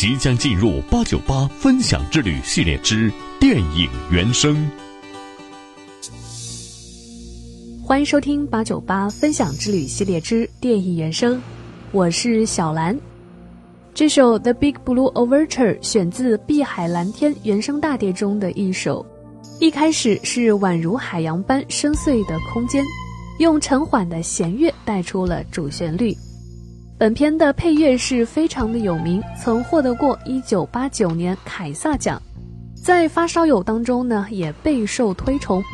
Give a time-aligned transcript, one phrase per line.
[0.00, 4.56] 即将进入八九八分享之旅系列之电影原声。
[7.84, 11.38] 欢迎收听八九八分享之旅系列之电影原声，
[11.92, 12.98] 我是小兰。
[13.92, 19.04] 这首《The Big Blue Overture》选自《碧海蓝天》原声大碟中的一首。
[19.58, 22.82] 一开始是宛如海洋般深邃的空间，
[23.38, 26.16] 用沉缓的弦乐带出了主旋律。
[27.00, 32.20] 本片的配乐是非常的有名，曾获得过一九八九年凯撒奖，
[32.74, 35.64] 在发烧友当中呢也备受推崇，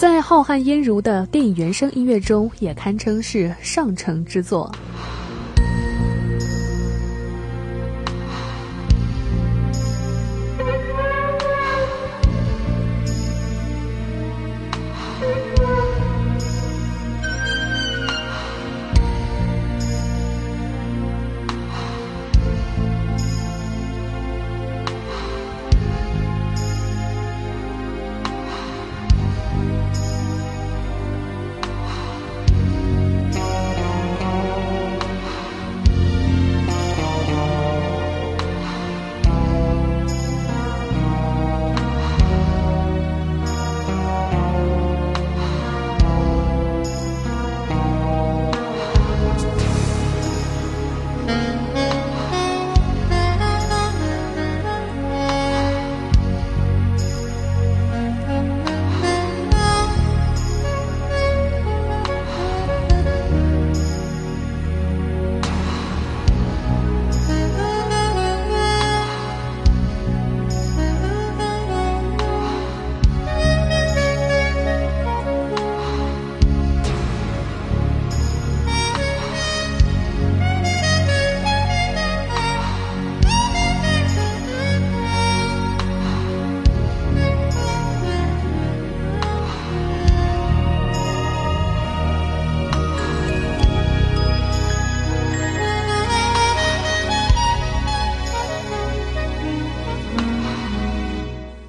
[0.00, 4.72] 在浩瀚烟如的电影原声音乐中也堪称是上乘之作。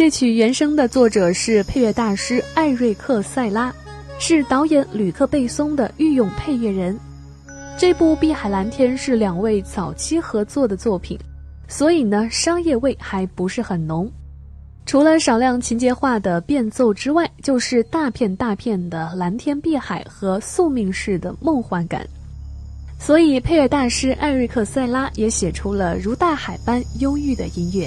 [0.00, 3.70] 这曲原声的作者是配乐大师艾瑞克·塞拉，
[4.18, 6.98] 是导演吕克·贝松的御用配乐人。
[7.78, 11.18] 这部《碧海蓝天》是两位早期合作的作品，
[11.68, 14.10] 所以呢，商业味还不是很浓。
[14.86, 22.06] 除了少量情节化的变奏之外，就是大片大片的蓝天碧海和宿命式的梦幻感。
[22.98, 27.86] 所以，配乐大师艾瑞克·塞拉也写出了如大海般忧郁的音乐。